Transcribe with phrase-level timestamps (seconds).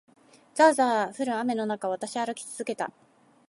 [0.55, 2.91] ざあざあ降る雨の中を、私は歩き続けた。